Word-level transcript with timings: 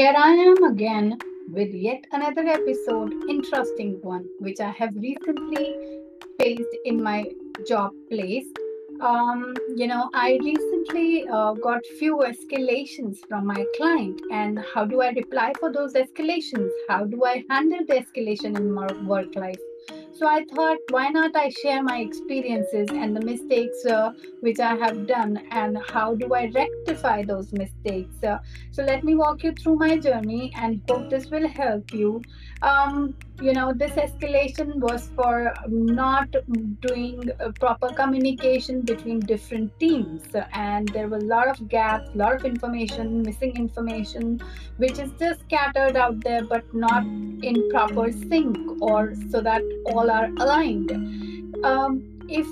Here 0.00 0.14
I 0.16 0.32
am 0.32 0.64
again 0.64 1.18
with 1.52 1.74
yet 1.74 2.06
another 2.12 2.46
episode, 2.46 3.12
interesting 3.28 3.98
one, 4.00 4.24
which 4.38 4.58
I 4.58 4.70
have 4.70 4.94
recently 4.94 5.74
faced 6.38 6.74
in 6.86 7.02
my 7.02 7.26
job 7.68 7.92
place. 8.10 8.46
Um, 9.02 9.52
you 9.76 9.86
know, 9.86 10.08
I 10.14 10.38
recently 10.42 11.28
uh, 11.28 11.52
got 11.52 11.84
few 11.98 12.24
escalations 12.30 13.18
from 13.28 13.44
my 13.44 13.62
client, 13.76 14.18
and 14.32 14.64
how 14.72 14.86
do 14.86 15.02
I 15.02 15.10
reply 15.10 15.52
for 15.60 15.70
those 15.70 15.92
escalations? 15.92 16.70
How 16.88 17.04
do 17.04 17.22
I 17.26 17.44
handle 17.50 17.84
the 17.86 17.96
escalation 18.02 18.56
in 18.56 18.72
my 18.72 18.90
work 19.02 19.36
life? 19.36 19.69
So 20.20 20.28
I 20.28 20.44
thought, 20.54 20.76
why 20.90 21.08
not 21.08 21.34
I 21.34 21.48
share 21.48 21.82
my 21.82 22.00
experiences 22.00 22.88
and 22.90 23.16
the 23.16 23.22
mistakes 23.22 23.86
uh, 23.86 24.10
which 24.40 24.60
I 24.60 24.76
have 24.76 25.06
done, 25.06 25.38
and 25.50 25.78
how 25.88 26.14
do 26.14 26.34
I 26.34 26.50
rectify 26.54 27.22
those 27.22 27.54
mistakes? 27.54 28.22
Uh, 28.22 28.36
so 28.70 28.82
let 28.82 29.02
me 29.02 29.14
walk 29.14 29.42
you 29.42 29.52
through 29.52 29.76
my 29.76 29.96
journey, 29.96 30.52
and 30.56 30.82
hope 30.90 31.08
this 31.08 31.30
will 31.30 31.48
help 31.48 31.94
you. 31.94 32.20
Um, 32.60 33.14
you 33.40 33.54
know, 33.54 33.72
this 33.72 33.92
escalation 33.92 34.74
was 34.74 35.08
for 35.16 35.54
not 35.66 36.28
doing 36.82 37.30
proper 37.58 37.88
communication 37.88 38.82
between 38.82 39.20
different 39.20 39.72
teams, 39.80 40.24
and 40.52 40.86
there 40.88 41.08
were 41.08 41.16
a 41.16 41.24
lot 41.36 41.48
of 41.48 41.66
gaps, 41.70 42.10
a 42.14 42.18
lot 42.18 42.34
of 42.34 42.44
information, 42.44 43.22
missing 43.22 43.56
information, 43.56 44.38
which 44.76 44.98
is 44.98 45.10
just 45.18 45.40
scattered 45.40 45.96
out 45.96 46.20
there, 46.22 46.44
but 46.44 46.62
not 46.74 47.04
in 47.04 47.70
proper 47.70 48.12
sync 48.12 48.82
or 48.82 49.14
so 49.30 49.40
that 49.40 49.62
all 49.86 50.09
are 50.10 50.26
aligned. 50.38 50.90
Um, 51.64 52.02
if 52.28 52.46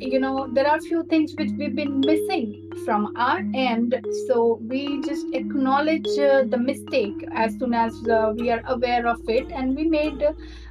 you 0.00 0.18
know 0.18 0.48
there 0.52 0.66
are 0.66 0.80
few 0.80 1.04
things 1.04 1.34
which 1.36 1.50
we've 1.58 1.76
been 1.76 2.00
missing 2.00 2.56
from 2.84 3.12
our 3.16 3.42
end. 3.54 4.00
So 4.26 4.58
we 4.68 5.00
just 5.02 5.26
acknowledge 5.32 6.18
uh, 6.18 6.44
the 6.48 6.58
mistake 6.58 7.24
as 7.34 7.54
soon 7.58 7.74
as 7.74 7.94
uh, 8.08 8.32
we 8.36 8.50
are 8.50 8.62
aware 8.66 9.06
of 9.06 9.20
it. 9.28 9.50
And 9.54 9.76
we 9.76 9.84
made 9.84 10.22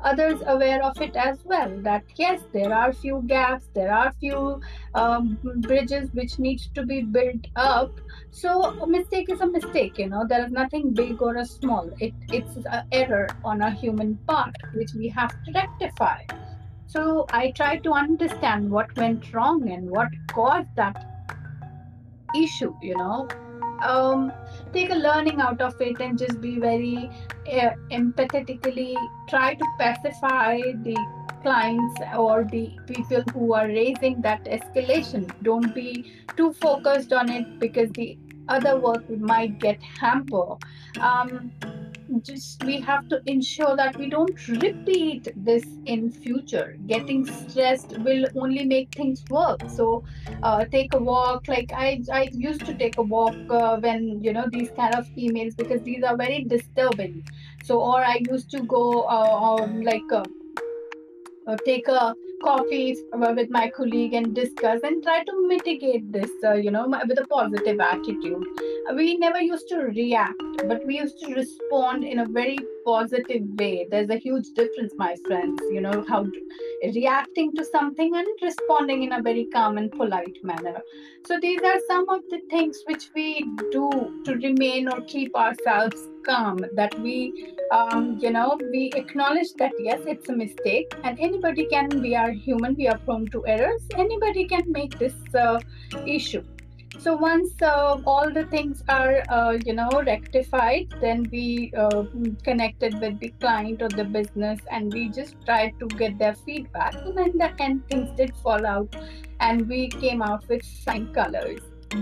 others 0.00 0.40
aware 0.46 0.82
of 0.84 1.00
it 1.00 1.16
as 1.16 1.38
well 1.44 1.76
that 1.82 2.04
yes 2.16 2.40
there 2.52 2.72
are 2.72 2.92
few 2.92 3.22
gaps 3.26 3.68
there 3.74 3.92
are 3.92 4.12
few 4.20 4.60
um, 4.94 5.38
bridges 5.62 6.08
which 6.12 6.38
need 6.38 6.60
to 6.74 6.84
be 6.86 7.02
built 7.02 7.46
up. 7.56 7.92
So 8.30 8.74
a 8.80 8.86
mistake 8.86 9.30
is 9.30 9.40
a 9.40 9.50
mistake 9.50 9.98
you 9.98 10.08
know 10.08 10.24
there 10.28 10.44
is 10.46 10.52
nothing 10.52 10.94
big 10.94 11.20
or 11.22 11.36
a 11.36 11.44
small. 11.44 11.90
It, 11.98 12.14
it's 12.30 12.56
an 12.56 12.84
error 12.92 13.28
on 13.44 13.62
a 13.62 13.70
human 13.70 14.18
part 14.28 14.54
which 14.74 14.92
we 14.94 15.08
have 15.08 15.30
to 15.30 15.52
rectify 15.52 16.22
so 16.86 17.26
I 17.30 17.50
tried 17.52 17.82
to 17.84 17.92
understand 17.92 18.70
what 18.70 18.94
went 18.96 19.32
wrong 19.32 19.68
and 19.70 19.90
what 19.90 20.08
caused 20.28 20.74
that 20.76 21.04
issue, 22.34 22.74
you 22.82 22.96
know. 22.96 23.28
Um, 23.82 24.32
take 24.72 24.90
a 24.90 24.94
learning 24.94 25.40
out 25.40 25.60
of 25.60 25.78
it 25.80 26.00
and 26.00 26.18
just 26.18 26.40
be 26.40 26.58
very 26.58 27.10
uh, 27.52 27.70
empathetically 27.90 28.94
try 29.28 29.54
to 29.54 29.64
pacify 29.78 30.58
the 30.82 30.96
clients 31.42 32.00
or 32.16 32.44
the 32.50 32.70
people 32.86 33.22
who 33.32 33.52
are 33.52 33.66
raising 33.66 34.20
that 34.22 34.44
escalation. 34.46 35.30
Don't 35.42 35.74
be 35.74 36.12
too 36.36 36.52
focused 36.54 37.12
on 37.12 37.30
it 37.30 37.58
because 37.58 37.90
the 37.92 38.18
other 38.48 38.78
work 38.78 39.08
might 39.10 39.58
get 39.58 39.82
hampered. 39.82 40.58
Um, 41.00 41.52
just 42.22 42.62
we 42.64 42.80
have 42.80 43.06
to 43.08 43.20
ensure 43.26 43.76
that 43.76 43.96
we 43.98 44.08
don't 44.08 44.36
repeat 44.48 45.28
this 45.36 45.78
in 45.84 46.10
future. 46.10 46.76
Getting 46.86 47.24
stressed 47.24 47.94
will 47.98 48.26
only 48.36 48.64
make 48.64 48.90
things 48.94 49.24
work 49.28 49.60
so 49.68 50.04
uh, 50.42 50.64
take 50.66 50.92
a 50.94 50.98
walk. 51.02 51.48
Like 51.48 51.70
i 51.74 52.00
i 52.12 52.28
used 52.32 52.64
to 52.66 52.74
take 52.76 52.98
a 52.98 53.02
walk 53.02 53.38
uh, 53.48 53.78
when 53.80 54.22
you 54.22 54.32
know 54.32 54.46
these 54.50 54.70
kind 54.72 54.94
of 54.94 55.06
emails 55.18 55.56
because 55.56 55.82
these 55.82 56.02
are 56.02 56.16
very 56.16 56.44
disturbing. 56.44 57.24
So 57.60 57.80
or 57.82 58.04
i 58.04 58.18
used 58.30 58.50
to 58.52 58.62
go 58.64 59.02
uh, 59.02 59.66
like 59.90 60.10
uh, 60.12 60.24
uh, 61.46 61.56
take 61.64 61.88
a 61.88 62.14
coffee 62.42 62.96
with 63.12 63.48
my 63.50 63.70
colleague 63.70 64.12
and 64.12 64.34
discuss 64.34 64.80
and 64.82 65.02
try 65.02 65.22
to 65.24 65.32
mitigate 65.48 66.10
this, 66.12 66.30
uh, 66.44 66.54
you 66.54 66.70
know, 66.70 66.86
with 67.08 67.18
a 67.18 67.26
positive 67.26 67.80
attitude. 67.80 68.44
We 68.94 69.16
never 69.16 69.40
used 69.40 69.68
to 69.70 69.78
react, 69.78 70.40
but 70.68 70.86
we 70.86 70.98
used 70.98 71.18
to 71.20 71.34
respond 71.34 72.04
in 72.04 72.20
a 72.20 72.26
very 72.26 72.58
positive 72.84 73.42
way. 73.58 73.88
There's 73.90 74.10
a 74.10 74.16
huge 74.16 74.46
difference, 74.54 74.92
my 74.96 75.16
friends, 75.26 75.60
you 75.72 75.80
know, 75.80 76.04
how 76.08 76.26
reacting 76.94 77.52
to 77.56 77.64
something 77.64 78.14
and 78.14 78.28
responding 78.40 79.02
in 79.02 79.12
a 79.12 79.20
very 79.20 79.46
calm 79.46 79.76
and 79.76 79.90
polite 79.90 80.38
manner. 80.44 80.80
So, 81.26 81.38
these 81.40 81.60
are 81.62 81.80
some 81.88 82.08
of 82.08 82.20
the 82.30 82.40
things 82.48 82.82
which 82.86 83.10
we 83.14 83.44
do 83.72 83.90
to 84.24 84.34
remain 84.34 84.88
or 84.88 85.00
keep 85.00 85.34
ourselves 85.34 86.08
calm 86.24 86.58
that 86.74 86.98
we 87.00 87.54
um, 87.72 88.18
you 88.20 88.30
know 88.30 88.58
we 88.72 88.90
acknowledge 88.94 89.52
that 89.58 89.72
yes 89.78 90.00
it's 90.06 90.28
a 90.28 90.32
mistake 90.32 90.92
and 91.04 91.18
anybody 91.20 91.66
can 91.66 91.88
we 92.02 92.16
are 92.16 92.30
human 92.30 92.74
we 92.74 92.88
are 92.88 92.98
prone 92.98 93.26
to 93.26 93.46
errors 93.46 93.82
anybody 93.96 94.44
can 94.46 94.64
make 94.72 94.98
this 94.98 95.14
uh, 95.34 95.60
issue 96.04 96.42
so 96.98 97.14
once 97.14 97.50
uh, 97.62 97.98
all 98.06 98.30
the 98.32 98.44
things 98.46 98.82
are 98.88 99.22
uh, 99.28 99.52
you 99.64 99.72
know 99.72 99.90
rectified 100.06 100.92
then 101.00 101.26
we 101.30 101.72
uh, 101.76 102.04
connected 102.42 102.98
with 103.00 103.18
the 103.20 103.28
client 103.40 103.82
or 103.82 103.88
the 103.88 104.04
business 104.04 104.60
and 104.70 104.92
we 104.92 105.08
just 105.08 105.36
tried 105.44 105.78
to 105.78 105.86
get 105.86 106.18
their 106.18 106.34
feedback. 106.34 106.94
And 106.94 107.16
then 107.16 107.38
the 107.38 107.62
end 107.62 107.86
things 107.88 108.10
did 108.16 108.34
fall 108.36 108.66
out 108.66 108.94
and 109.40 109.68
we 109.68 109.88
came 109.88 110.22
out 110.22 110.48
with 110.48 110.62
fine 110.84 111.12
colors. 111.12 111.60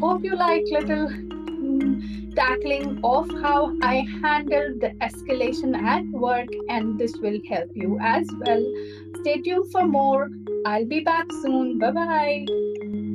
Hope 0.00 0.24
you 0.24 0.36
like 0.36 0.62
little 0.70 1.08
mm, 1.08 2.34
tackling 2.34 3.00
of 3.02 3.30
how 3.42 3.74
i 3.82 4.06
handled 4.22 4.80
the 4.80 4.90
escalation 5.08 5.76
at 5.76 6.04
work 6.08 6.48
and 6.68 6.98
this 6.98 7.16
will 7.16 7.38
help 7.48 7.70
you 7.74 7.98
as 8.00 8.28
well. 8.40 8.64
Stay 9.20 9.40
tuned 9.42 9.70
for 9.72 9.86
more. 9.86 10.28
I'll 10.64 10.86
be 10.86 11.00
back 11.00 11.26
soon. 11.42 11.78
Bye 11.78 11.90
bye 11.92 13.05